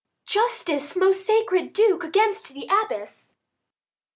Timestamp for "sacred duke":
1.27-2.03